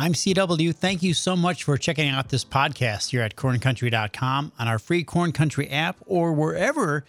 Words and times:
I'm 0.00 0.12
CW. 0.12 0.76
Thank 0.76 1.02
you 1.02 1.12
so 1.12 1.34
much 1.34 1.64
for 1.64 1.76
checking 1.76 2.08
out 2.08 2.28
this 2.28 2.44
podcast 2.44 3.10
here 3.10 3.22
at 3.22 3.34
corncountry.com 3.34 4.52
on 4.56 4.68
our 4.68 4.78
free 4.78 5.02
Corn 5.02 5.32
Country 5.32 5.68
app 5.70 5.96
or 6.06 6.32
wherever 6.32 7.04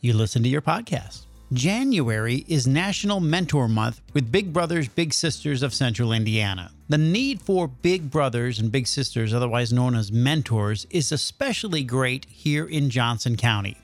you 0.00 0.12
listen 0.12 0.42
to 0.42 0.48
your 0.50 0.60
podcast. 0.60 1.24
January 1.54 2.44
is 2.46 2.66
National 2.66 3.18
Mentor 3.18 3.66
Month 3.66 4.02
with 4.12 4.30
Big 4.30 4.52
Brothers 4.52 4.88
Big 4.88 5.14
Sisters 5.14 5.62
of 5.62 5.72
Central 5.72 6.12
Indiana. 6.12 6.70
The 6.90 6.98
need 6.98 7.40
for 7.40 7.66
big 7.66 8.10
brothers 8.10 8.58
and 8.58 8.70
big 8.70 8.88
sisters, 8.88 9.32
otherwise 9.32 9.72
known 9.72 9.94
as 9.94 10.12
mentors, 10.12 10.86
is 10.90 11.12
especially 11.12 11.82
great 11.82 12.26
here 12.26 12.66
in 12.66 12.90
Johnson 12.90 13.36
County. 13.36 13.78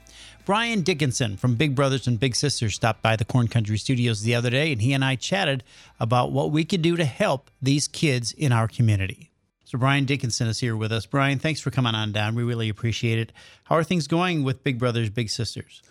Brian 0.45 0.83
Dickinson 0.83 1.37
from 1.37 1.55
Big 1.55 1.75
Brothers 1.75 2.07
and 2.07 2.19
Big 2.19 2.35
Sisters 2.35 2.75
stopped 2.75 3.03
by 3.03 3.15
the 3.17 3.25
Corn 3.25 3.47
Country 3.47 3.77
Studios 3.79 4.23
the 4.23 4.35
other 4.35 4.51
day, 4.51 4.73
and 4.73 4.81
he 4.81 4.93
and 4.93 5.05
I 5.05 5.17
chatted 5.17 5.63
about 5.99 6.33
what 6.33 6.51
we 6.51 6.65
could 6.65 6.83
do 6.83 6.97
to 6.97 7.05
help 7.05 7.51
these 7.61 7.87
kids 7.87 8.33
in 8.33 8.51
our 8.51 8.67
community. 8.67 9.31
So, 9.65 9.79
Brian 9.79 10.05
Dickinson 10.05 10.49
is 10.49 10.59
here 10.59 10.75
with 10.77 10.91
us. 10.91 11.07
Brian, 11.07 11.39
thanks 11.39 11.61
for 11.61 11.71
coming 11.71 11.95
on 11.95 12.11
down. 12.11 12.35
We 12.35 12.43
really 12.43 12.69
appreciate 12.69 13.19
it. 13.19 13.33
How 13.65 13.77
are 13.77 13.85
things 13.85 14.07
going 14.07 14.43
with 14.43 14.65
Big 14.65 14.79
Brothers 14.79 15.11
Big 15.11 15.31
Sisters? 15.31 15.83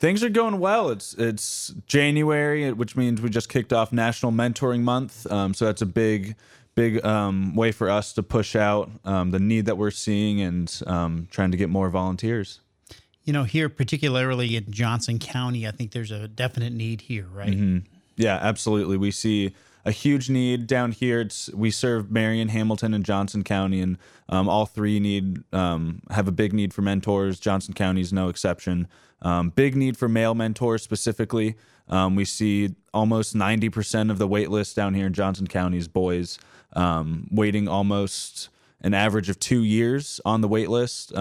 Things 0.00 0.24
are 0.24 0.28
going 0.28 0.58
well. 0.58 0.90
It's 0.90 1.14
it's 1.14 1.74
January, 1.86 2.72
which 2.72 2.96
means 2.96 3.20
we 3.20 3.30
just 3.30 3.48
kicked 3.48 3.72
off 3.72 3.92
National 3.92 4.32
Mentoring 4.32 4.80
Month. 4.80 5.30
Um, 5.30 5.54
so 5.54 5.66
that's 5.66 5.82
a 5.82 5.86
big 5.86 6.34
big 6.74 7.04
um, 7.04 7.56
way 7.56 7.72
for 7.72 7.90
us 7.90 8.12
to 8.14 8.22
push 8.22 8.56
out 8.56 8.90
um, 9.04 9.32
the 9.32 9.40
need 9.40 9.66
that 9.66 9.76
we're 9.76 9.90
seeing 9.90 10.40
and 10.40 10.82
um, 10.86 11.28
trying 11.30 11.50
to 11.50 11.56
get 11.56 11.68
more 11.68 11.90
volunteers. 11.90 12.60
You 13.28 13.34
know, 13.34 13.44
here, 13.44 13.68
particularly 13.68 14.56
in 14.56 14.72
Johnson 14.72 15.18
County, 15.18 15.68
I 15.68 15.70
think 15.70 15.92
there's 15.92 16.10
a 16.10 16.28
definite 16.28 16.72
need 16.72 17.02
here, 17.02 17.26
right? 17.30 17.50
Mm-hmm. 17.50 17.80
Yeah, 18.16 18.38
absolutely. 18.40 18.96
We 18.96 19.10
see 19.10 19.54
a 19.84 19.90
huge 19.90 20.30
need 20.30 20.66
down 20.66 20.92
here. 20.92 21.20
It's 21.20 21.52
we 21.52 21.70
serve 21.70 22.10
Marion, 22.10 22.48
Hamilton, 22.48 22.94
and 22.94 23.04
Johnson 23.04 23.44
County, 23.44 23.82
and 23.82 23.98
um, 24.30 24.48
all 24.48 24.64
three 24.64 24.98
need 24.98 25.44
um, 25.52 26.00
have 26.10 26.26
a 26.26 26.32
big 26.32 26.54
need 26.54 26.72
for 26.72 26.80
mentors. 26.80 27.38
Johnson 27.38 27.74
County 27.74 28.00
is 28.00 28.14
no 28.14 28.30
exception. 28.30 28.88
Um, 29.20 29.50
big 29.50 29.76
need 29.76 29.98
for 29.98 30.08
male 30.08 30.34
mentors 30.34 30.82
specifically. 30.82 31.54
Um, 31.86 32.16
we 32.16 32.24
see 32.24 32.76
almost 32.94 33.34
ninety 33.34 33.68
percent 33.68 34.10
of 34.10 34.16
the 34.16 34.26
wait 34.26 34.48
list 34.48 34.74
down 34.74 34.94
here 34.94 35.06
in 35.06 35.12
Johnson 35.12 35.46
County 35.46 35.76
is 35.76 35.86
boys, 35.86 36.38
um, 36.72 37.28
waiting 37.30 37.68
almost 37.68 38.48
an 38.80 38.94
average 38.94 39.28
of 39.28 39.38
two 39.38 39.64
years 39.64 40.18
on 40.24 40.40
the 40.40 40.48
wait 40.48 40.70
list. 40.70 41.14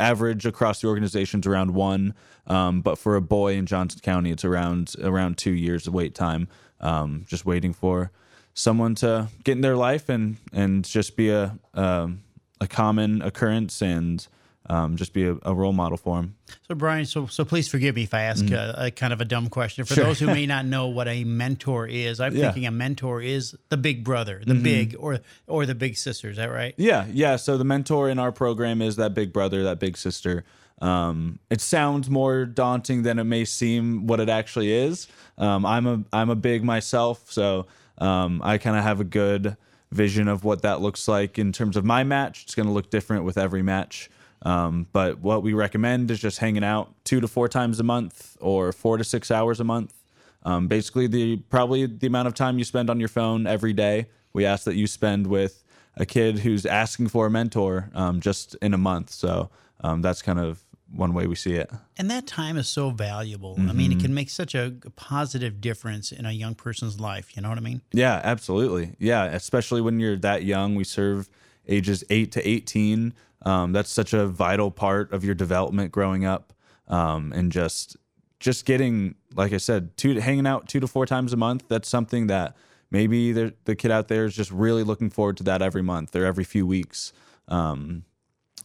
Average 0.00 0.46
across 0.46 0.80
the 0.80 0.88
organization's 0.88 1.46
around 1.46 1.74
one, 1.74 2.14
um, 2.46 2.80
but 2.80 2.98
for 2.98 3.16
a 3.16 3.20
boy 3.20 3.54
in 3.54 3.66
Johnson 3.66 4.00
County, 4.02 4.30
it's 4.30 4.44
around 4.44 4.94
around 5.02 5.36
two 5.36 5.52
years 5.52 5.86
of 5.86 5.92
wait 5.92 6.14
time. 6.14 6.48
Um, 6.80 7.26
just 7.28 7.44
waiting 7.44 7.74
for 7.74 8.10
someone 8.54 8.94
to 8.96 9.28
get 9.44 9.52
in 9.52 9.60
their 9.60 9.76
life 9.76 10.08
and 10.08 10.38
and 10.52 10.84
just 10.84 11.16
be 11.16 11.28
a 11.28 11.58
um, 11.74 12.22
a 12.60 12.66
common 12.66 13.20
occurrence 13.20 13.82
and 13.82 14.26
um, 14.66 14.96
just 14.96 15.12
be 15.12 15.24
a, 15.24 15.36
a, 15.42 15.54
role 15.54 15.72
model 15.72 15.96
for 15.96 16.18
him. 16.18 16.36
So, 16.68 16.74
Brian, 16.74 17.06
so 17.06 17.26
so 17.26 17.44
please 17.44 17.66
forgive 17.68 17.96
me 17.96 18.04
if 18.04 18.14
I 18.14 18.22
ask 18.22 18.44
mm-hmm. 18.44 18.54
a, 18.54 18.86
a, 18.86 18.90
kind 18.90 19.12
of 19.12 19.20
a 19.20 19.24
dumb 19.24 19.48
question. 19.48 19.84
For 19.84 19.94
sure. 19.94 20.04
those 20.04 20.20
who 20.20 20.26
may 20.26 20.46
not 20.54 20.64
know 20.66 20.86
what 20.86 21.08
a 21.08 21.24
mentor 21.24 21.86
is, 21.86 22.20
I'm 22.20 22.36
yeah. 22.36 22.44
thinking 22.44 22.66
a 22.66 22.70
mentor 22.70 23.22
is 23.22 23.56
the 23.70 23.76
big 23.76 24.04
brother, 24.04 24.42
the 24.46 24.54
mm-hmm. 24.54 24.62
big 24.62 24.96
or 24.98 25.20
or 25.46 25.66
the 25.66 25.74
big 25.74 25.96
sister. 25.96 26.30
Is 26.30 26.36
that 26.36 26.50
right? 26.50 26.74
Yeah, 26.76 27.06
yeah. 27.10 27.36
So 27.36 27.56
the 27.56 27.64
mentor 27.64 28.08
in 28.08 28.18
our 28.18 28.32
program 28.32 28.82
is 28.82 28.96
that 28.96 29.14
big 29.14 29.32
brother, 29.32 29.64
that 29.64 29.80
big 29.80 29.96
sister. 29.96 30.44
Um, 30.80 31.40
it 31.50 31.60
sounds 31.60 32.08
more 32.08 32.44
daunting 32.44 33.02
than 33.02 33.18
it 33.18 33.24
may 33.24 33.44
seem. 33.44 34.06
What 34.06 34.20
it 34.20 34.28
actually 34.28 34.72
is. 34.72 35.08
Um, 35.38 35.64
I'm 35.66 35.86
a 35.86 36.04
I'm 36.12 36.30
a 36.30 36.36
big 36.36 36.62
myself, 36.62 37.32
so 37.32 37.66
um, 37.98 38.40
I 38.44 38.58
kind 38.58 38.76
of 38.76 38.82
have 38.82 39.00
a 39.00 39.04
good 39.04 39.56
vision 39.90 40.28
of 40.28 40.44
what 40.44 40.62
that 40.62 40.80
looks 40.80 41.08
like 41.08 41.38
in 41.38 41.50
terms 41.52 41.76
of 41.76 41.84
my 41.84 42.04
match. 42.04 42.44
It's 42.44 42.54
going 42.54 42.66
to 42.66 42.72
look 42.72 42.90
different 42.90 43.24
with 43.24 43.36
every 43.36 43.62
match. 43.62 44.10
Um, 44.42 44.86
but 44.92 45.20
what 45.20 45.42
we 45.42 45.52
recommend 45.52 46.10
is 46.10 46.18
just 46.18 46.38
hanging 46.38 46.64
out 46.64 46.94
two 47.04 47.20
to 47.20 47.28
four 47.28 47.48
times 47.48 47.78
a 47.78 47.82
month 47.82 48.36
or 48.40 48.72
four 48.72 48.96
to 48.96 49.04
six 49.04 49.30
hours 49.30 49.60
a 49.60 49.64
month. 49.64 49.94
Um, 50.42 50.68
basically, 50.68 51.06
the 51.06 51.36
probably 51.36 51.86
the 51.86 52.06
amount 52.06 52.28
of 52.28 52.34
time 52.34 52.58
you 52.58 52.64
spend 52.64 52.88
on 52.88 52.98
your 52.98 53.08
phone 53.08 53.46
every 53.46 53.72
day. 53.72 54.08
We 54.32 54.46
ask 54.46 54.64
that 54.64 54.76
you 54.76 54.86
spend 54.86 55.26
with 55.26 55.62
a 55.96 56.06
kid 56.06 56.38
who's 56.38 56.64
asking 56.64 57.08
for 57.08 57.26
a 57.26 57.30
mentor 57.30 57.90
um, 57.94 58.20
just 58.20 58.54
in 58.62 58.72
a 58.72 58.78
month. 58.78 59.10
So 59.10 59.50
um, 59.80 60.02
that's 60.02 60.22
kind 60.22 60.38
of 60.38 60.64
one 60.92 61.14
way 61.14 61.26
we 61.26 61.34
see 61.34 61.54
it. 61.54 61.70
And 61.96 62.10
that 62.10 62.26
time 62.26 62.56
is 62.56 62.68
so 62.68 62.90
valuable. 62.90 63.56
Mm-hmm. 63.56 63.70
I 63.70 63.72
mean, 63.72 63.92
it 63.92 63.94
mm-hmm. 63.96 64.04
can 64.06 64.14
make 64.14 64.30
such 64.30 64.54
a 64.54 64.72
positive 64.96 65.60
difference 65.60 66.10
in 66.12 66.26
a 66.26 66.32
young 66.32 66.54
person's 66.54 66.98
life. 66.98 67.36
You 67.36 67.42
know 67.42 67.48
what 67.48 67.58
I 67.58 67.62
mean? 67.62 67.82
Yeah, 67.92 68.20
absolutely. 68.24 68.96
Yeah, 68.98 69.24
especially 69.24 69.80
when 69.80 70.00
you're 70.00 70.16
that 70.16 70.44
young. 70.44 70.74
We 70.74 70.84
serve 70.84 71.28
ages 71.68 72.02
8 72.10 72.32
to 72.32 72.48
18. 72.48 73.14
Um, 73.42 73.72
that's 73.72 73.90
such 73.90 74.12
a 74.12 74.26
vital 74.26 74.70
part 74.70 75.12
of 75.12 75.24
your 75.24 75.34
development 75.34 75.92
growing 75.92 76.24
up, 76.24 76.52
um, 76.88 77.32
and 77.32 77.50
just 77.50 77.96
just 78.38 78.64
getting, 78.64 79.14
like 79.34 79.52
I 79.52 79.58
said, 79.58 79.96
two 79.96 80.18
hanging 80.18 80.46
out 80.46 80.68
two 80.68 80.80
to 80.80 80.86
four 80.86 81.06
times 81.06 81.32
a 81.32 81.36
month. 81.36 81.64
That's 81.68 81.88
something 81.88 82.26
that 82.28 82.56
maybe 82.90 83.32
the 83.32 83.76
kid 83.76 83.90
out 83.90 84.08
there 84.08 84.24
is 84.24 84.34
just 84.34 84.50
really 84.50 84.82
looking 84.82 85.10
forward 85.10 85.36
to 85.38 85.42
that 85.44 85.62
every 85.62 85.82
month 85.82 86.16
or 86.16 86.24
every 86.24 86.44
few 86.44 86.66
weeks. 86.66 87.12
Um, 87.48 88.04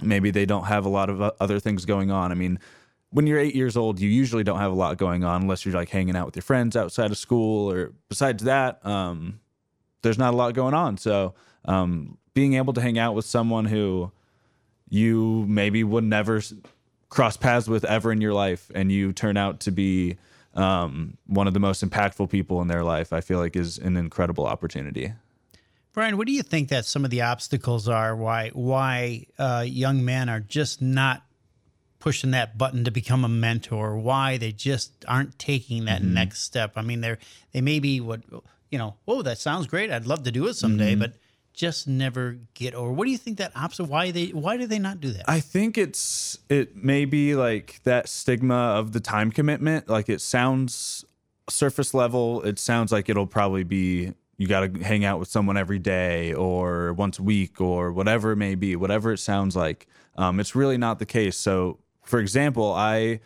maybe 0.02 0.31
they 0.31 0.46
don't 0.46 0.66
have 0.66 0.86
a 0.86 0.90
lot 0.90 1.09
of 1.09 1.22
other 1.40 1.59
things 1.59 1.86
going 1.86 2.12
on. 2.12 2.31
I 2.31 2.36
mean, 2.36 2.59
when 3.12 3.28
you're 3.28 3.40
eight 3.40 3.56
years 3.56 3.78
old, 3.78 4.00
you 4.00 4.09
usually 4.09 4.44
don't 4.44 4.59
have 4.59 4.72
a 4.72 4.75
lot 4.75 4.97
going 4.97 5.24
on 5.24 5.44
unless 5.44 5.66
you're 5.66 5.75
like 5.75 5.90
hanging 5.90 6.16
out 6.16 6.25
with 6.25 6.36
your 6.36 6.44
friends 6.44 6.75
outside 6.75 7.12
of 7.12 7.18
school. 7.18 7.72
Or 7.72 7.94
besides 8.09 8.44
that, 8.44 8.86
um, 8.86 9.40
there's 10.02 10.18
not 10.18 10.34
a 10.34 10.38
lot 10.38 10.53
going 10.53 10.74
on. 10.74 10.97
So 10.97 11.34
um, 11.66 12.18
being 12.34 12.56
able 12.56 12.74
to 12.74 12.81
hang 12.81 12.97
out 12.97 13.16
with 13.16 13.25
someone 13.25 13.66
who 13.66 14.12
you 14.90 15.46
maybe 15.47 15.84
would 15.84 16.03
never 16.03 16.41
cross 17.09 17.38
paths 17.38 17.68
with 17.68 17.85
ever 17.85 18.12
in 18.12 18.22
your 18.22 18.34
life, 18.34 18.72
and 18.75 18.91
you 18.91 19.13
turn 19.13 19.38
out 19.38 19.59
to 19.62 19.72
be 19.72 20.18
um, 20.53 21.18
one 21.28 21.47
of 21.47 21.53
the 21.53 21.59
most 21.59 21.84
impactful 21.88 22.29
people 22.29 22.62
in 22.62 22.68
their 22.68 22.84
life, 22.84 23.12
I 23.13 23.22
feel 23.22 23.40
like 23.40 23.56
is 23.56 23.78
an 23.78 23.97
incredible 23.97 24.45
opportunity. 24.45 25.13
Brian, 25.94 26.18
what 26.18 26.28
do 26.28 26.34
you 26.34 26.44
think 26.44 26.69
that 26.69 26.85
some 26.85 27.06
of 27.06 27.12
the 27.12 27.22
obstacles 27.22 27.88
are? 27.88 28.16
Why 28.16 28.50
why 28.50 29.28
uh, 29.38 29.63
young 29.66 30.03
men 30.03 30.28
are 30.28 30.41
just 30.41 30.81
not 30.81 31.24
pushing 32.00 32.31
that 32.31 32.57
button 32.57 32.84
to 32.84 32.91
become 32.91 33.24
a 33.24 33.29
mentor? 33.29 33.97
Why 33.97 34.38
they 34.38 34.51
just 34.51 34.91
aren't 35.07 35.40
taking 35.40 35.85
that 35.85 36.01
mm-hmm. 36.01 36.13
next 36.13 36.44
step? 36.44 36.74
I 36.75 36.81
mean, 36.81 37.00
they're 37.00 37.18
they 37.53 37.62
may 37.62 37.79
be 37.79 38.01
what 38.01 38.22
you 38.69 38.78
know. 38.78 38.95
Oh, 39.07 39.22
that 39.22 39.38
sounds 39.38 39.68
great. 39.68 39.90
I'd 39.90 40.06
love 40.06 40.24
to 40.24 40.31
do 40.31 40.47
it 40.47 40.56
someday, 40.56 40.91
mm-hmm. 40.91 41.00
but 41.00 41.13
just 41.56 41.88
never 41.88 42.38
get 42.54 42.74
over? 42.74 42.92
What 42.92 43.06
do 43.06 43.12
you 43.12 43.18
think 43.18 43.38
that 43.38 43.52
opposite? 43.56 43.86
Why 43.86 44.12
they? 44.12 44.28
Why 44.28 44.58
do 44.58 44.68
they 44.68 44.80
not 44.80 45.00
do 45.00 45.12
that? 45.12 45.24
I 45.28 45.40
think 45.40 45.78
it's 45.78 46.38
it 46.50 46.76
may 46.76 47.06
be 47.06 47.36
like 47.36 47.82
that 47.84 48.10
stigma 48.10 48.56
of 48.56 48.92
the 48.92 49.00
time 49.00 49.32
commitment. 49.32 49.90
Like 49.90 50.10
it 50.10 50.22
sounds 50.22 51.06
surface 51.50 51.94
level. 51.94 52.42
It 52.44 52.60
sounds 52.60 52.92
like 52.92 53.10
it'll 53.10 53.28
probably 53.28 53.64
be 53.64 54.14
you 54.38 54.48
got 54.48 54.74
to 54.74 54.84
hang 54.84 55.06
out 55.06 55.20
with 55.20 55.30
someone 55.30 55.58
every 55.58 55.80
day 55.80 56.34
or 56.34 56.94
once 56.94 57.20
a 57.20 57.24
week 57.24 57.62
or 57.62 57.92
whatever 57.94 58.34
it 58.34 58.36
may 58.36 58.56
be. 58.56 58.76
Whatever 58.76 59.14
it 59.14 59.20
sounds 59.20 59.56
like, 59.56 59.88
um, 60.18 60.40
it's 60.40 60.56
really 60.56 60.78
not 60.78 61.00
the 61.00 61.06
case. 61.06 61.38
So, 61.38 61.80
for 62.04 62.20
example, 62.20 62.74
I 62.74 63.22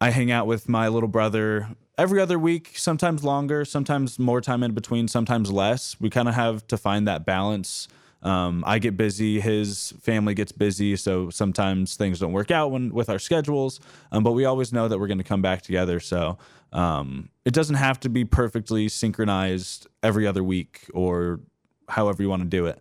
I 0.00 0.10
hang 0.10 0.32
out 0.32 0.46
with 0.46 0.68
my 0.68 0.88
little 0.88 1.08
brother 1.08 1.68
every 1.98 2.20
other 2.20 2.38
week, 2.38 2.72
sometimes 2.74 3.24
longer, 3.24 3.64
sometimes 3.64 4.18
more 4.18 4.40
time 4.40 4.62
in 4.62 4.72
between, 4.72 5.08
sometimes 5.08 5.50
less. 5.50 5.96
We 6.00 6.10
kind 6.10 6.28
of 6.28 6.34
have 6.34 6.66
to 6.68 6.76
find 6.76 7.06
that 7.08 7.24
balance. 7.24 7.88
Um, 8.22 8.62
I 8.66 8.78
get 8.78 8.96
busy, 8.96 9.40
his 9.40 9.92
family 10.00 10.34
gets 10.34 10.52
busy, 10.52 10.94
so 10.96 11.28
sometimes 11.30 11.96
things 11.96 12.20
don't 12.20 12.32
work 12.32 12.50
out 12.52 12.70
when 12.70 12.94
with 12.94 13.08
our 13.08 13.18
schedules. 13.18 13.80
Um, 14.12 14.22
but 14.22 14.32
we 14.32 14.44
always 14.44 14.72
know 14.72 14.86
that 14.88 14.98
we're 14.98 15.08
going 15.08 15.18
to 15.18 15.24
come 15.24 15.42
back 15.42 15.62
together. 15.62 15.98
So 15.98 16.38
um, 16.72 17.30
it 17.44 17.52
doesn't 17.52 17.76
have 17.76 17.98
to 18.00 18.08
be 18.08 18.24
perfectly 18.24 18.88
synchronized 18.88 19.88
every 20.02 20.26
other 20.26 20.44
week 20.44 20.88
or 20.94 21.40
however 21.88 22.22
you 22.22 22.28
want 22.28 22.42
to 22.42 22.48
do 22.48 22.66
it. 22.66 22.80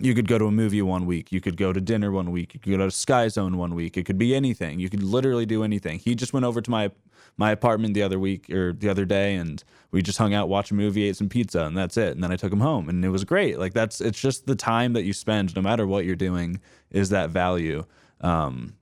You 0.00 0.14
could 0.14 0.26
go 0.26 0.38
to 0.38 0.46
a 0.46 0.50
movie 0.50 0.82
one 0.82 1.06
week. 1.06 1.30
You 1.30 1.40
could 1.40 1.56
go 1.56 1.72
to 1.72 1.80
dinner 1.80 2.10
one 2.10 2.32
week. 2.32 2.54
You 2.54 2.60
could 2.60 2.70
go 2.70 2.78
to 2.78 2.90
Sky 2.90 3.28
Zone 3.28 3.56
one 3.56 3.74
week. 3.74 3.96
It 3.96 4.04
could 4.04 4.18
be 4.18 4.34
anything. 4.34 4.80
You 4.80 4.90
could 4.90 5.02
literally 5.02 5.46
do 5.46 5.62
anything. 5.62 6.00
He 6.00 6.14
just 6.14 6.32
went 6.32 6.44
over 6.44 6.60
to 6.60 6.70
my 6.70 6.90
my 7.36 7.50
apartment 7.50 7.94
the 7.94 8.02
other 8.02 8.18
week 8.18 8.48
or 8.50 8.72
the 8.72 8.88
other 8.88 9.04
day, 9.04 9.34
and 9.34 9.62
we 9.90 10.02
just 10.02 10.18
hung 10.18 10.34
out, 10.34 10.48
watched 10.48 10.70
a 10.70 10.74
movie, 10.74 11.04
ate 11.04 11.16
some 11.16 11.28
pizza, 11.28 11.64
and 11.64 11.76
that's 11.76 11.96
it. 11.96 12.12
And 12.14 12.22
then 12.22 12.30
I 12.30 12.36
took 12.36 12.52
him 12.52 12.60
home, 12.60 12.88
and 12.88 13.04
it 13.04 13.08
was 13.08 13.24
great. 13.24 13.58
Like 13.58 13.72
that's 13.72 14.00
it's 14.00 14.20
just 14.20 14.46
the 14.46 14.54
time 14.56 14.92
that 14.94 15.04
you 15.04 15.12
spend, 15.12 15.54
no 15.54 15.62
matter 15.62 15.86
what 15.86 16.04
you're 16.04 16.16
doing, 16.16 16.60
is 16.90 17.10
that 17.10 17.30
value. 17.30 17.84
Um, 18.20 18.74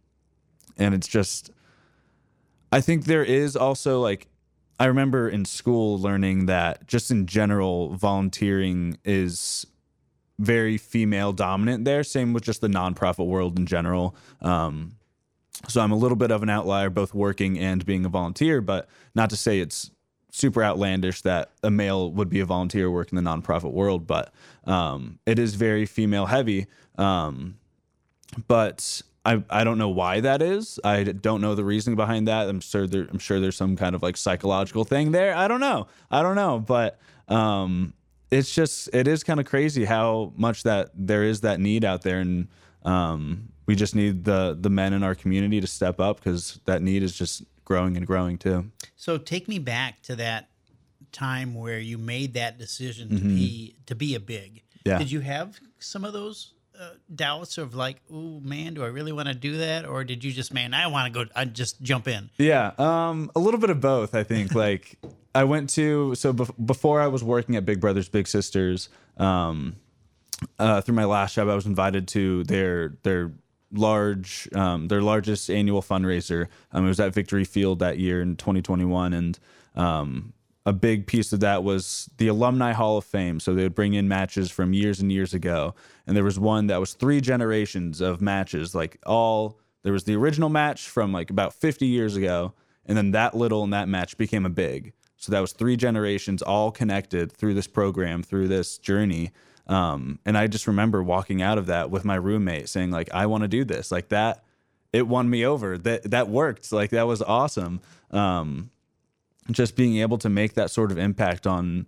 and 0.79 0.95
it's 0.95 1.09
just, 1.09 1.51
I 2.71 2.81
think 2.81 3.05
there 3.05 3.25
is 3.25 3.57
also 3.57 4.01
like 4.01 4.29
I 4.81 4.87
remember 4.87 5.29
in 5.29 5.45
school 5.45 5.99
learning 5.99 6.47
that 6.47 6.87
just 6.87 7.11
in 7.11 7.27
general, 7.27 7.95
volunteering 7.95 8.99
is 9.05 9.67
very 10.39 10.77
female 10.79 11.33
dominant 11.33 11.85
there. 11.85 12.03
Same 12.03 12.33
with 12.33 12.43
just 12.43 12.61
the 12.61 12.69
nonprofit 12.69 13.27
world 13.27 13.59
in 13.59 13.67
general. 13.67 14.15
Um, 14.41 14.97
so 15.69 15.81
I'm 15.81 15.93
a 15.93 15.97
little 15.97 16.17
bit 16.17 16.31
of 16.31 16.43
an 16.43 16.51
outlier, 16.51 16.91
both 16.91 17.15
working 17.15 17.59
and 17.59 17.85
being 17.85 18.05
a 18.05 18.09
volunteer, 18.09 18.61
but 18.61 18.89
not 19.15 19.31
to 19.31 19.37
say 19.37 19.61
it's 19.61 19.91
super 20.33 20.63
outlandish 20.63 21.21
that 21.23 21.51
a 21.63 21.71
male 21.71 22.11
would 22.11 22.31
be 22.31 22.41
a 22.41 22.47
volunteer 22.47 22.91
work 22.91 23.13
in 23.13 23.17
the 23.17 23.23
nonprofit 23.23 23.73
world, 23.73 24.07
but 24.07 24.33
um, 24.65 25.19
it 25.27 25.39
is 25.39 25.55
very 25.55 25.87
female 25.87 26.27
heavy. 26.27 26.67
Um, 26.97 27.59
but 28.49 29.03
I, 29.25 29.45
I 29.51 29.63
don't 29.63 29.79
know 29.79 29.91
why 29.91 30.21
that 30.21 30.43
is. 30.43 30.81
I 30.83 31.05
don't 31.05 31.43
know 31.43 31.55
the 31.55 31.65
reasoning 31.65 31.97
behind 31.97 32.27
that. 32.29 32.49
I'm 32.49 32.61
sure 32.61 32.87
there, 32.87 33.07
I'm 33.11 33.19
sure 33.19 33.39
there's 33.39 33.57
some 33.57 33.77
kind 33.77 33.95
of 33.95 34.03
like 34.03 34.17
psychological 34.17 34.85
thing 34.85 35.13
there. 35.13 35.35
I 35.35 35.49
don't 35.49 35.61
know. 35.61 35.87
I 36.11 36.23
don't 36.23 36.35
know, 36.35 36.59
but 36.59 36.99
um, 37.29 37.93
it's 38.33 38.53
just 38.53 38.89
it 38.95 39.07
is 39.07 39.23
kind 39.23 39.39
of 39.39 39.47
crazy 39.47 39.85
how 39.85 40.33
much 40.37 40.63
that 40.63 40.91
there 40.95 41.23
is 41.23 41.43
that 41.43 41.61
need 41.61 41.85
out 41.85 42.03
there, 42.03 42.19
and 42.19 42.49
um, 42.85 43.51
we 43.67 43.77
just 43.77 43.95
need 43.95 44.25
the 44.25 44.57
the 44.59 44.71
men 44.71 44.93
in 44.93 45.03
our 45.03 45.15
community 45.15 45.61
to 45.61 45.67
step 45.67 46.01
up 46.01 46.17
because 46.17 46.59
that 46.65 46.83
need 46.83 47.03
is 47.03 47.15
just 47.15 47.45
growing 47.65 47.97
and 47.97 48.07
growing 48.07 48.39
too. 48.39 48.71
So 48.97 49.19
take 49.19 49.49
me 49.49 49.59
back 49.59 50.03
to 50.03 50.17
that 50.17 50.49
time 51.13 51.55
where 51.55 51.79
you 51.79 51.99
made 51.99 52.35
that 52.35 52.59
decision 52.59 53.11
to 53.11 53.21
be 53.21 53.77
to 53.87 53.95
be 53.95 54.15
a 54.15 54.21
big. 54.21 54.63
Yeah. 54.85 54.99
Did 54.99 55.13
you 55.13 55.21
have 55.21 55.61
some 55.79 56.05
of 56.05 56.13
those 56.13 56.55
uh, 56.79 56.91
doubts 57.15 57.59
of 57.59 57.75
like, 57.75 57.99
oh 58.11 58.41
man, 58.41 58.75
do 58.75 58.83
I 58.83 58.89
really 58.89 59.13
want 59.13 59.29
to 59.29 59.35
do 59.35 59.59
that, 59.59 59.87
or 59.87 60.05
did 60.05 60.25
you 60.25 60.33
just, 60.33 60.53
man, 60.53 60.75
I 60.75 60.87
want 60.87 61.13
to 61.13 61.25
go, 61.25 61.31
I 61.37 61.45
just 61.45 61.83
jump 61.83 62.09
in? 62.09 62.31
Yeah, 62.39 62.73
um, 62.79 63.31
a 63.37 63.39
little 63.39 63.61
bit 63.61 63.71
of 63.71 63.81
both. 63.81 64.15
I 64.15 64.25
think. 64.25 64.55
Like, 64.55 64.99
I 65.35 65.45
went 65.45 65.71
to 65.71 66.15
so 66.15 66.33
bef- 66.33 66.55
before 66.65 67.01
I 67.01 67.07
was 67.07 67.25
working 67.25 67.57
at 67.57 67.65
Big 67.65 67.81
Brothers 67.81 68.09
Big 68.09 68.27
Sisters. 68.27 68.89
Um, 69.17 69.77
uh, 70.59 70.81
through 70.81 70.95
my 70.95 71.05
last 71.05 71.35
job, 71.35 71.49
I 71.49 71.55
was 71.55 71.67
invited 71.67 72.09
to 72.09 72.45
their 72.45 72.97
their 73.03 73.33
large 73.73 74.49
um, 74.55 74.89
their 74.89 75.03
largest 75.03 75.51
annual 75.51 75.83
fundraiser. 75.83 76.49
Um, 76.73 76.85
it 76.85 76.89
was 76.89 77.01
at 77.01 77.15
Victory 77.15 77.45
Field 77.45 77.79
that 77.79 77.99
year 77.99 78.21
in 78.21 78.37
2021, 78.37 79.13
and 79.15 79.39
um, 79.75 80.33
a 80.67 80.73
big 80.73 81.07
piece 81.07 81.33
of 81.33 81.41
that 81.41 81.65
was 81.65 82.11
the 82.19 82.29
Alumni 82.29 82.73
Hall 82.73 82.99
of 82.99 83.05
Fame. 83.05 83.41
So 83.41 83.55
they 83.55 83.63
would 83.63 83.75
bring 83.75 83.95
in 83.95 84.09
matches 84.09 84.51
from 84.51 84.75
years 84.75 85.01
and 85.01 85.11
years 85.11 85.33
ago, 85.33 85.75
and 86.07 86.17
there 86.17 86.25
was 86.25 86.39
one 86.39 86.67
that 86.67 86.81
was 86.81 86.93
three 86.95 87.21
generations 87.21 88.01
of 88.01 88.21
matches, 88.21 88.75
like 88.75 88.99
all. 89.07 89.59
There 89.83 89.93
was 89.93 90.05
the 90.05 90.15
original 90.15 90.49
match 90.49 90.89
from 90.89 91.13
like 91.13 91.29
about 91.29 91.55
50 91.55 91.87
years 91.87 92.15
ago, 92.15 92.53
and 92.87 92.97
then 92.97 93.11
that 93.13 93.37
little 93.37 93.65
and 93.65 93.73
that 93.73 93.89
match 93.89 94.17
became 94.17 94.47
a 94.47 94.51
big. 94.51 94.93
So 95.23 95.31
that 95.31 95.39
was 95.39 95.53
three 95.53 95.77
generations 95.77 96.43
all 96.43 96.73
connected 96.73 97.31
through 97.31 97.55
this 97.55 97.69
program, 97.69 98.25
through 98.25 98.49
this 98.49 98.77
journey. 98.77 99.31
Um, 99.69 100.19
and 100.27 100.37
I 100.37 100.49
just 100.49 100.67
remember 100.67 101.01
walking 101.01 101.41
out 101.41 101.59
of 101.59 101.67
that 101.67 101.91
with 101.91 102.05
my 102.05 102.17
roommate 102.17 102.69
saying, 102.69 102.91
like, 102.91 103.09
I 103.15 103.27
want 103.27 103.43
to 103.43 103.49
do 103.49 103.65
this. 103.65 103.93
Like 103.93 104.09
that, 104.09 104.43
it 104.93 105.07
won 105.07 105.31
me 105.31 105.47
over. 105.47 105.79
That 105.79 106.11
that 106.11 106.29
worked. 106.29 106.73
Like 106.73 106.91
that 106.91 107.07
was 107.07 107.23
awesome. 107.23 107.81
Um, 108.11 108.71
just 109.53 109.77
being 109.77 109.99
able 109.99 110.19
to 110.19 110.29
make 110.29 110.55
that 110.55 110.73
sort 110.73 110.91
of 110.91 110.99
impact 110.99 111.47
on 111.47 111.87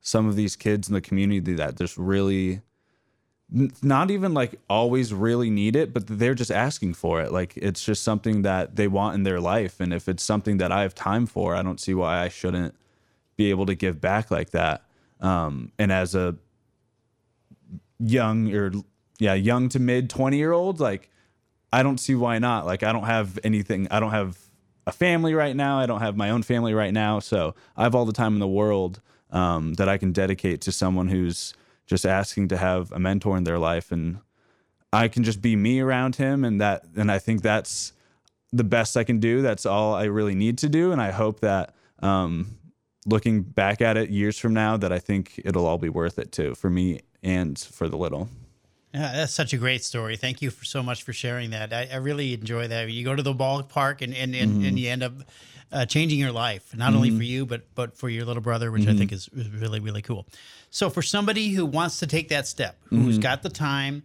some 0.00 0.28
of 0.28 0.36
these 0.36 0.54
kids 0.54 0.86
in 0.86 0.94
the 0.94 1.00
community 1.00 1.54
that 1.54 1.76
just 1.76 1.96
really 1.98 2.60
not 3.50 4.10
even 4.10 4.34
like 4.34 4.58
always 4.68 5.14
really 5.14 5.50
need 5.50 5.76
it, 5.76 5.92
but 5.92 6.06
they're 6.06 6.34
just 6.34 6.50
asking 6.50 6.94
for 6.94 7.20
it. 7.20 7.32
Like 7.32 7.56
it's 7.56 7.84
just 7.84 8.02
something 8.02 8.42
that 8.42 8.76
they 8.76 8.88
want 8.88 9.14
in 9.14 9.22
their 9.22 9.40
life. 9.40 9.78
And 9.78 9.92
if 9.92 10.08
it's 10.08 10.24
something 10.24 10.58
that 10.58 10.72
I 10.72 10.82
have 10.82 10.94
time 10.94 11.26
for, 11.26 11.54
I 11.54 11.62
don't 11.62 11.80
see 11.80 11.94
why 11.94 12.22
I 12.22 12.28
shouldn't 12.28 12.74
be 13.36 13.50
able 13.50 13.66
to 13.66 13.74
give 13.74 14.00
back 14.00 14.30
like 14.30 14.50
that. 14.50 14.82
Um, 15.20 15.72
and 15.78 15.92
as 15.92 16.14
a 16.14 16.36
young 17.98 18.52
or 18.52 18.72
yeah, 19.18 19.34
young 19.34 19.68
to 19.70 19.78
mid 19.78 20.10
20 20.10 20.36
year 20.36 20.52
old, 20.52 20.80
like 20.80 21.08
I 21.72 21.82
don't 21.82 21.98
see 21.98 22.14
why 22.14 22.38
not. 22.38 22.66
Like 22.66 22.82
I 22.82 22.92
don't 22.92 23.04
have 23.04 23.38
anything, 23.44 23.86
I 23.90 24.00
don't 24.00 24.10
have 24.10 24.38
a 24.86 24.92
family 24.92 25.34
right 25.34 25.54
now. 25.54 25.78
I 25.78 25.86
don't 25.86 26.00
have 26.00 26.16
my 26.16 26.30
own 26.30 26.42
family 26.42 26.74
right 26.74 26.92
now. 26.92 27.20
So 27.20 27.54
I 27.76 27.84
have 27.84 27.94
all 27.94 28.04
the 28.04 28.12
time 28.12 28.34
in 28.34 28.40
the 28.40 28.48
world 28.48 29.00
um, 29.30 29.74
that 29.74 29.88
I 29.88 29.98
can 29.98 30.12
dedicate 30.12 30.60
to 30.62 30.72
someone 30.72 31.08
who's 31.08 31.54
just 31.86 32.04
asking 32.04 32.48
to 32.48 32.56
have 32.56 32.92
a 32.92 32.98
mentor 32.98 33.36
in 33.36 33.44
their 33.44 33.58
life. 33.58 33.92
And 33.92 34.18
I 34.92 35.08
can 35.08 35.24
just 35.24 35.40
be 35.40 35.56
me 35.56 35.80
around 35.80 36.16
him. 36.16 36.44
And 36.44 36.60
that, 36.60 36.84
and 36.96 37.10
I 37.10 37.18
think 37.18 37.42
that's 37.42 37.92
the 38.52 38.64
best 38.64 38.96
I 38.96 39.04
can 39.04 39.20
do. 39.20 39.42
That's 39.42 39.66
all 39.66 39.94
I 39.94 40.04
really 40.04 40.34
need 40.34 40.58
to 40.58 40.68
do. 40.68 40.92
And 40.92 41.00
I 41.00 41.10
hope 41.10 41.40
that, 41.40 41.74
um, 42.00 42.58
looking 43.06 43.42
back 43.42 43.80
at 43.80 43.96
it 43.96 44.10
years 44.10 44.38
from 44.38 44.52
now, 44.52 44.76
that 44.76 44.92
I 44.92 44.98
think 44.98 45.40
it'll 45.44 45.66
all 45.66 45.78
be 45.78 45.88
worth 45.88 46.18
it 46.18 46.32
too 46.32 46.54
for 46.54 46.68
me 46.68 47.00
and 47.22 47.58
for 47.58 47.88
the 47.88 47.96
little. 47.96 48.28
Yeah, 48.96 49.12
that's 49.12 49.34
such 49.34 49.52
a 49.52 49.58
great 49.58 49.84
story. 49.84 50.16
Thank 50.16 50.40
you 50.40 50.50
for 50.50 50.64
so 50.64 50.82
much 50.82 51.02
for 51.02 51.12
sharing 51.12 51.50
that. 51.50 51.70
I, 51.70 51.86
I 51.92 51.96
really 51.96 52.32
enjoy 52.32 52.68
that. 52.68 52.90
You 52.90 53.04
go 53.04 53.14
to 53.14 53.22
the 53.22 53.34
ballpark 53.34 54.00
and 54.00 54.14
and, 54.14 54.34
and, 54.34 54.52
and 54.52 54.62
mm-hmm. 54.62 54.76
you 54.78 54.88
end 54.88 55.02
up 55.02 55.12
uh, 55.70 55.84
changing 55.84 56.18
your 56.18 56.32
life, 56.32 56.74
not 56.74 56.94
only 56.94 57.10
for 57.10 57.16
mm-hmm. 57.16 57.22
you 57.22 57.44
but 57.44 57.74
but 57.74 57.98
for 57.98 58.08
your 58.08 58.24
little 58.24 58.42
brother, 58.42 58.72
which 58.72 58.86
I 58.86 58.94
think 58.94 59.10
mm-hmm. 59.10 59.38
is, 59.38 59.46
is 59.46 59.52
really 59.52 59.80
really 59.80 60.00
cool. 60.00 60.26
So 60.70 60.88
for 60.88 61.02
somebody 61.02 61.50
who 61.50 61.66
wants 61.66 61.98
to 61.98 62.06
take 62.06 62.30
that 62.30 62.46
step, 62.46 62.78
who's 62.88 63.18
got 63.18 63.42
the 63.42 63.50
time, 63.50 64.04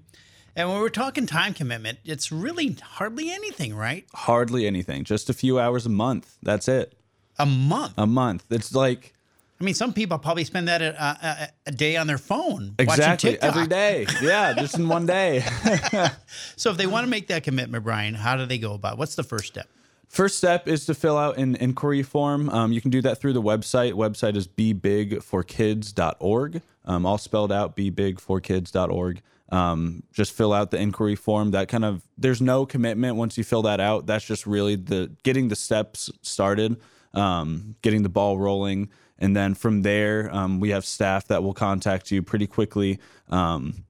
and 0.58 0.68
when 0.68 0.82
we're 0.82 0.90
talking 0.90 1.26
time 1.26 1.54
commitment, 1.54 2.00
it's 2.04 2.30
really 2.30 2.76
hardly 2.84 3.32
anything, 3.32 3.74
right? 3.74 4.06
Hardly 4.14 4.68
anything, 4.68 5.06
just 5.06 5.30
a 5.30 5.34
few 5.34 5.58
hours 5.58 5.86
a 5.86 5.90
month. 5.90 6.36
That's 6.44 6.68
it. 6.68 6.98
A 7.40 7.46
month. 7.46 7.94
A 7.98 8.06
month. 8.06 8.44
It's 8.50 8.76
like 8.76 9.14
I 9.62 9.64
mean, 9.64 9.76
some 9.76 9.94
people 9.94 10.18
probably 10.18 10.44
spend 10.44 10.68
that 10.70 10.82
a, 10.82 11.00
a, 11.00 11.50
a 11.68 11.72
day 11.72 11.96
on 11.96 12.08
their 12.08 12.18
phone 12.18 12.74
exactly 12.80 13.40
every 13.40 13.68
day. 13.68 14.08
Yeah, 14.20 14.54
just 14.58 14.76
in 14.78 14.88
one 14.88 15.06
day. 15.06 15.44
So 16.56 16.72
if 16.72 16.78
they 16.78 16.88
want 16.88 17.06
to 17.06 17.10
make 17.10 17.28
that 17.28 17.44
commitment, 17.44 17.84
Brian, 17.84 18.16
how 18.16 18.38
do 18.38 18.46
they 18.46 18.58
go 18.58 18.74
about? 18.74 18.94
it? 18.94 19.00
What's 19.00 19.16
the 19.16 19.24
first 19.24 19.48
step? 19.48 19.68
First 20.08 20.38
step 20.38 20.68
is 20.68 20.86
to 20.86 20.94
fill 20.94 21.18
out 21.18 21.38
an 21.38 21.56
inquiry 21.56 22.04
form. 22.04 22.50
Um, 22.50 22.72
you 22.72 22.82
can 22.82 22.90
do 22.90 23.02
that 23.02 23.20
through 23.20 23.34
the 23.34 23.42
website. 23.42 23.94
Website 23.94 24.36
is 24.36 24.48
bebigforkids.org. 24.48 26.62
Um, 26.86 27.06
all 27.06 27.18
spelled 27.18 27.52
out, 27.52 27.76
bebigforkids.org. 27.76 29.22
Um, 29.50 30.04
just 30.14 30.32
fill 30.32 30.54
out 30.54 30.72
the 30.72 30.80
inquiry 30.80 31.16
form. 31.16 31.52
That 31.52 31.68
kind 31.68 31.86
of 31.86 32.02
there's 32.18 32.42
no 32.42 32.66
commitment 32.66 33.18
once 33.18 33.38
you 33.38 33.44
fill 33.44 33.62
that 33.64 33.80
out. 33.80 34.08
That's 34.08 34.26
just 34.26 34.48
really 34.48 34.76
the 34.76 35.12
getting 35.24 35.50
the 35.50 35.56
steps 35.56 36.10
started, 36.22 36.78
um, 37.14 37.76
getting 37.82 38.04
the 38.04 38.10
ball 38.10 38.40
rolling, 38.40 38.90
and 39.22 39.36
then 39.36 39.54
from 39.54 39.84
there 39.84 40.30
um, 40.36 40.60
we 40.60 40.72
have 40.72 40.84
staff 40.84 41.28
that 41.28 41.44
will 41.44 41.54
contact 41.54 42.12
you 42.12 42.22
pretty 42.22 42.48
quickly. 42.48 43.00
Um, 43.30 43.86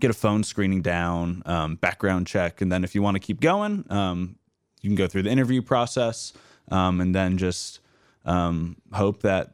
get 0.00 0.10
a 0.10 0.14
phone 0.14 0.42
screening 0.42 0.80
down, 0.80 1.42
um, 1.44 1.76
background 1.76 2.26
check, 2.26 2.62
and 2.62 2.72
then 2.72 2.82
if 2.82 2.94
you 2.94 3.02
want 3.02 3.14
to 3.14 3.20
keep 3.20 3.40
going, 3.40 3.84
um, 3.90 4.36
you 4.80 4.88
can 4.88 4.96
go 4.96 5.06
through 5.06 5.24
the 5.24 5.30
interview 5.30 5.60
process, 5.60 6.32
um, 6.70 7.02
and 7.02 7.14
then 7.14 7.36
just 7.36 7.80
um, 8.24 8.76
hope 8.92 9.20
that 9.20 9.52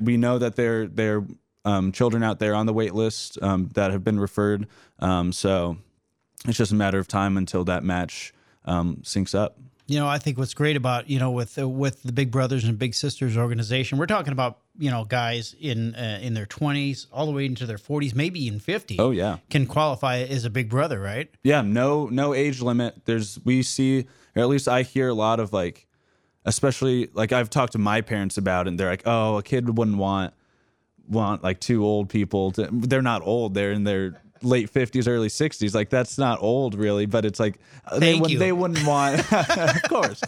we 0.00 0.16
know 0.16 0.38
that 0.38 0.54
there 0.54 0.86
there 0.86 1.24
um, 1.64 1.90
children 1.90 2.22
out 2.22 2.38
there 2.38 2.54
on 2.54 2.66
the 2.66 2.72
wait 2.72 2.94
list 2.94 3.38
that 3.40 3.90
have 3.90 4.04
been 4.04 4.20
referred. 4.20 4.68
So 5.00 5.76
it's 6.46 6.58
just 6.58 6.72
a 6.72 6.76
matter 6.76 6.98
of 6.98 7.08
time 7.08 7.36
until 7.36 7.64
that 7.64 7.82
match 7.82 8.32
syncs 8.66 9.34
up. 9.34 9.58
You 9.92 9.98
know, 9.98 10.08
I 10.08 10.16
think 10.16 10.38
what's 10.38 10.54
great 10.54 10.76
about 10.76 11.10
you 11.10 11.18
know 11.18 11.32
with 11.32 11.58
uh, 11.58 11.68
with 11.68 12.02
the 12.02 12.12
Big 12.12 12.30
Brothers 12.30 12.64
and 12.64 12.78
Big 12.78 12.94
Sisters 12.94 13.36
organization, 13.36 13.98
we're 13.98 14.06
talking 14.06 14.32
about 14.32 14.56
you 14.78 14.90
know 14.90 15.04
guys 15.04 15.54
in 15.60 15.94
uh, 15.94 16.18
in 16.22 16.32
their 16.32 16.46
twenties 16.46 17.08
all 17.12 17.26
the 17.26 17.32
way 17.32 17.44
into 17.44 17.66
their 17.66 17.76
forties, 17.76 18.14
maybe 18.14 18.42
even 18.46 18.58
fifty. 18.58 18.96
Oh 18.98 19.10
yeah. 19.10 19.36
can 19.50 19.66
qualify 19.66 20.20
as 20.20 20.46
a 20.46 20.50
big 20.50 20.70
brother, 20.70 20.98
right? 20.98 21.28
Yeah, 21.42 21.60
no 21.60 22.06
no 22.06 22.32
age 22.32 22.62
limit. 22.62 23.04
There's 23.04 23.38
we 23.44 23.62
see 23.62 24.06
or 24.34 24.40
at 24.40 24.48
least 24.48 24.66
I 24.66 24.80
hear 24.80 25.10
a 25.10 25.14
lot 25.14 25.38
of 25.40 25.52
like 25.52 25.86
especially 26.46 27.10
like 27.12 27.32
I've 27.32 27.50
talked 27.50 27.72
to 27.72 27.78
my 27.78 28.00
parents 28.00 28.38
about 28.38 28.66
it 28.66 28.70
and 28.70 28.80
they're 28.80 28.88
like, 28.88 29.02
"Oh, 29.04 29.36
a 29.36 29.42
kid 29.42 29.76
wouldn't 29.76 29.98
want 29.98 30.32
want 31.06 31.42
like 31.42 31.60
two 31.60 31.84
old 31.84 32.08
people 32.08 32.50
to 32.52 32.66
they're 32.72 33.02
not 33.02 33.20
old. 33.20 33.52
They're 33.52 33.72
in 33.72 33.84
their 33.84 34.22
late 34.42 34.72
50s, 34.72 35.08
early 35.08 35.28
60s. 35.28 35.74
Like 35.74 35.90
that's 35.90 36.18
not 36.18 36.42
old 36.42 36.74
really, 36.74 37.06
but 37.06 37.24
it's 37.24 37.40
like 37.40 37.58
uh, 37.86 37.98
they 37.98 38.18
would 38.18 38.30
they 38.38 38.52
wouldn't 38.52 38.86
want 38.86 39.20
of 39.32 39.82
course. 39.84 40.20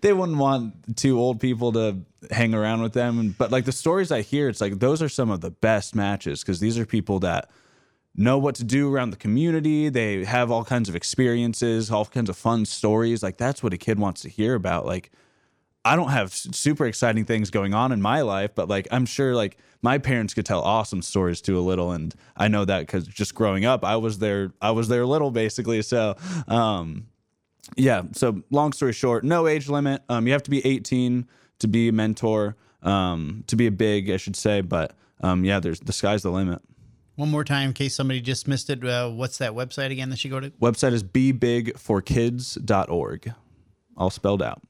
They 0.00 0.12
wouldn't 0.12 0.38
want 0.38 0.96
two 0.96 1.18
old 1.18 1.40
people 1.40 1.72
to 1.72 1.98
hang 2.30 2.54
around 2.54 2.82
with 2.82 2.92
them 2.92 3.18
and 3.18 3.38
but 3.38 3.50
like 3.50 3.64
the 3.64 3.72
stories 3.72 4.12
I 4.12 4.20
hear 4.20 4.50
it's 4.50 4.60
like 4.60 4.78
those 4.78 5.00
are 5.00 5.08
some 5.08 5.30
of 5.30 5.40
the 5.40 5.50
best 5.50 5.94
matches 5.94 6.44
cuz 6.44 6.60
these 6.60 6.78
are 6.78 6.84
people 6.84 7.18
that 7.20 7.48
know 8.14 8.38
what 8.38 8.54
to 8.56 8.64
do 8.64 8.92
around 8.92 9.10
the 9.10 9.16
community. 9.16 9.88
They 9.88 10.24
have 10.24 10.50
all 10.50 10.64
kinds 10.64 10.88
of 10.88 10.96
experiences, 10.96 11.90
all 11.90 12.04
kinds 12.04 12.28
of 12.28 12.36
fun 12.36 12.66
stories. 12.66 13.22
Like 13.22 13.36
that's 13.36 13.62
what 13.62 13.72
a 13.72 13.78
kid 13.78 13.98
wants 13.98 14.22
to 14.22 14.28
hear 14.28 14.54
about. 14.54 14.84
Like 14.84 15.10
I 15.84 15.94
don't 15.96 16.10
have 16.10 16.32
super 16.32 16.86
exciting 16.86 17.24
things 17.24 17.50
going 17.50 17.72
on 17.72 17.92
in 17.92 18.02
my 18.02 18.20
life, 18.20 18.54
but 18.54 18.68
like 18.68 18.86
I'm 18.90 19.06
sure 19.06 19.34
like 19.34 19.56
my 19.82 19.96
parents 19.98 20.34
could 20.34 20.44
tell 20.44 20.60
awesome 20.60 21.00
stories 21.00 21.40
too 21.40 21.58
a 21.58 21.60
little 21.60 21.92
and 21.92 22.14
I 22.36 22.48
know 22.48 22.66
that 22.66 22.86
cuz 22.86 23.06
just 23.06 23.34
growing 23.34 23.64
up 23.64 23.82
I 23.84 23.96
was 23.96 24.18
there, 24.18 24.52
I 24.60 24.72
was 24.72 24.88
there 24.88 25.06
little 25.06 25.30
basically. 25.30 25.80
So 25.82 26.16
um 26.48 27.06
yeah, 27.76 28.02
so 28.12 28.42
long 28.50 28.72
story 28.72 28.92
short, 28.92 29.24
no 29.24 29.46
age 29.46 29.68
limit. 29.68 30.02
Um 30.08 30.26
you 30.26 30.32
have 30.34 30.42
to 30.42 30.50
be 30.50 30.64
18 30.66 31.26
to 31.60 31.68
be 31.68 31.88
a 31.88 31.92
mentor, 31.92 32.56
um 32.82 33.44
to 33.46 33.56
be 33.56 33.66
a 33.66 33.72
big, 33.72 34.10
I 34.10 34.18
should 34.18 34.36
say, 34.36 34.60
but 34.60 34.94
um 35.22 35.46
yeah, 35.46 35.60
there's 35.60 35.80
the 35.80 35.94
sky's 35.94 36.20
the 36.22 36.30
limit. 36.30 36.60
One 37.16 37.30
more 37.30 37.44
time, 37.44 37.68
in 37.68 37.74
case 37.74 37.94
somebody 37.94 38.20
just 38.22 38.48
missed 38.48 38.70
it. 38.70 38.82
Uh, 38.82 39.10
what's 39.10 39.36
that 39.38 39.52
website 39.52 39.90
again? 39.90 40.08
That 40.08 40.24
you 40.24 40.30
go 40.30 40.40
to? 40.40 40.48
Website 40.52 40.94
is 40.94 41.04
bebigforkids.org. 41.04 43.34
All 43.98 44.08
spelled 44.08 44.42
out. 44.42 44.62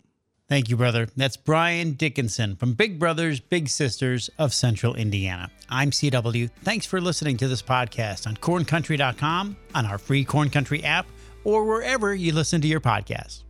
Thank 0.51 0.69
you, 0.69 0.77
brother. 0.77 1.07
That's 1.17 1.37
Brian 1.37 1.93
Dickinson 1.93 2.57
from 2.57 2.73
Big 2.73 2.99
Brothers 2.99 3.39
Big 3.39 3.69
Sisters 3.69 4.29
of 4.37 4.53
Central 4.53 4.97
Indiana. 4.97 5.49
I'm 5.69 5.93
CW. 5.93 6.51
Thanks 6.65 6.85
for 6.85 7.01
listening 7.01 7.37
to 7.37 7.47
this 7.47 7.63
podcast 7.63 8.27
on 8.27 8.37
corncountry.com, 8.37 9.57
on 9.77 9.87
our 9.87 9.97
free 9.97 10.25
Corn 10.25 10.51
Country 10.51 10.83
app, 10.83 11.07
or 11.45 11.65
wherever 11.67 12.13
you 12.13 12.33
listen 12.33 12.61
to 12.63 12.67
your 12.67 12.81
podcasts. 12.81 13.45